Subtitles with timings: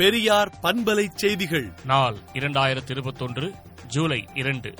[0.00, 1.72] பெரியார் பண்பலை செய்திகள்.
[1.84, 3.54] நாள் இரண்டாயிரத்தி இருபத்தொன்று
[3.86, 4.74] ஜூலை இரண்டு.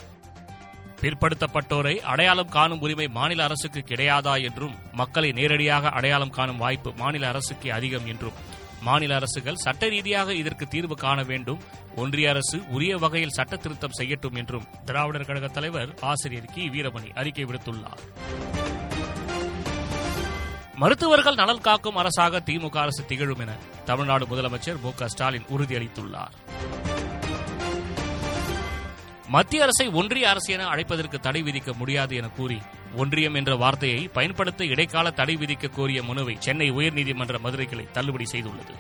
[1.01, 7.73] பிற்படுத்தப்பட்டோரை அடையாளம் காணும் உரிமை மாநில அரசுக்கு கிடையாதா என்றும் மக்களை நேரடியாக அடையாளம் காணும் வாய்ப்பு மாநில அரசுக்கு
[7.73, 8.33] அதிகம் என்றும்
[8.81, 11.61] மாநில அரசுகள் சட்ட ரீதியாக இதற்கு தீர்வு காண வேண்டும்
[11.97, 16.69] ஒன்றிய அரசு உரிய வகையில் சட்ட திருத்தம் செய்யட்டும் என்றும் திராவிடர் கழக தலைவர் ஆசிரியர் கி.
[16.69, 18.60] வீரமணி அறிக்கை விடுத்துள்ளார்.
[20.81, 26.35] மருத்துவர்கள் நலன் காக்கும் அரசாக திமுக அரசு திகழும் என தமிழ்நாடு முதலமைச்சர் மு க ஸ்டாலின் உறுதியளித்துள்ளார்.
[29.29, 32.59] மத்திய அரசை ஒன்றிய அரசு என அழைப்பதற்கு தடை விதிக்க முடியாது என கூறி
[32.97, 38.75] ஒன்றியம் என்ற வார்த்தையை பயன்படுத்த இடைக்கால தடை விதிக்க கோரிய மனுவை சென்னை உயர்நீதிமன்ற மதுரை கிளை தள்ளுபடி செய்துள்ளது.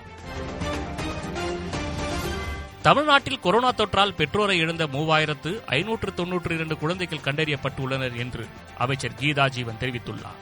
[2.82, 8.46] தமிழ்நாட்டில் கொரோனா தொற்றால் பெற்றோரை இழந்த மூவாயிரத்து ஐநூற்று தொன்னூற்று இரண்டு குழந்தைகள் கண்டறியப்பட்டுள்ளனர் என்று
[8.78, 10.40] அமைச்சர் கீதா ஜீவன் தெரிவித்துள்ளார்.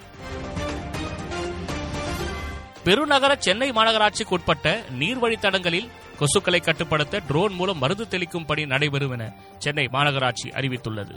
[2.89, 9.89] பெருநகர சென்னை மாநகராட்சிக்கு உட்பட்ட நீர்வழித்தடங்களில் கொசுக்களை கட்டுப்படுத்த ட்ரோன் மூலம் மருந்து தெளிக்கும் பணி நடைபெறும் என சென்னை
[9.93, 11.15] மாநகராட்சி அறிவித்துள்ளது.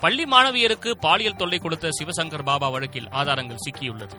[0.00, 4.16] பள்ளி மாணவியருக்கு பாலியல் தொல்லை கொடுத்த சிவசங்கர் பாபா வழக்கில் ஆதாரங்கள் சிக்கியுள்ளது.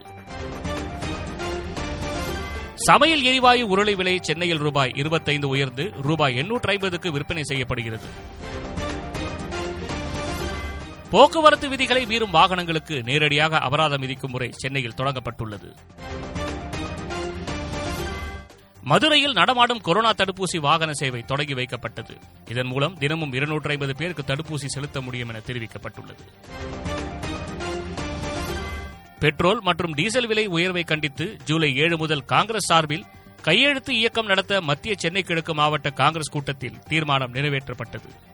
[2.73, 8.05] சமையல் எரிவாயு உருளை விலை சென்னையில் ரூபாய் இருபத்தைந்து உயர்ந்து ரூபாய் எண்ணூற்று ஐம்பதுக்கு விற்பனை செய்யப்படுகிறது.
[11.11, 15.75] போக்குவரத்து விதிகளை மீறும் வாகனங்களுக்கு நேரடியாக அபராதம் விதிக்கும் முறை சென்னையில் தொடங்கப்பட்டுள்ளது.
[18.81, 22.17] மதுரையில் நடமாடும் கொரோனா தடுப்பூசி வாகன சேவை தொடங்கி வைக்கப்பட்டது.
[22.49, 26.25] இதன் மூலம் தினமும் இருநூற்றி ஐம்பது பேருக்கு தடுப்பூசி செலுத்த முடியும் என தெரிவிக்கப்பட்டுள்ளது.
[29.19, 33.05] பெட்ரோல் மற்றும் டீசல் விலை உயர்வை கண்டித்து ஜூலை ஏழு முதல் காங்கிரஸ் சார்பில்
[33.41, 38.26] கையெழுத்து இயக்கம் நடத்த மத்திய சென்னை கிழக்கு மாவட்ட காங்கிரஸ் கூட்டத்தில் தீர்மானம் நிறைவேற்றப்பட்டது.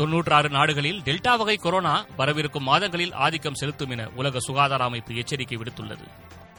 [0.00, 6.06] தொன்னூற்றாறு நாடுகளில் டெல்டா வகை கொரோனா வரவிருக்கும் மாதங்களில் ஆதிக்கம் செலுத்தும் என உலக சுகாதார அமைப்பு எச்சரிக்கை விடுத்துள்ளது.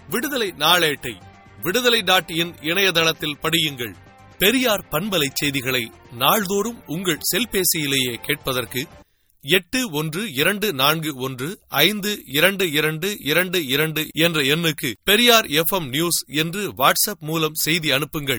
[0.09, 1.22] விடுதலை நாளேட்டை
[1.62, 3.96] விடுதலை டாட் இன் இணையதளத்தில் படியுங்கள்.
[4.38, 8.88] பெரியார் பண்பலை செய்திகளை நாள்தோறும் உங்கள் செல்பேசியிலேயே கேட்பதற்கு
[9.41, 16.24] எட்டு ஒன்று இரண்டு நான்கு ஒன்று ஐந்து இரண்டு இரண்டு இரண்டு இரண்டு என்ற எண்ணுக்கு பெரியார் எஃப் நியூஸ்
[16.28, 18.38] என்று வாட்ஸ்அப் மூலம் செய்தி அனுப்புங்கள்.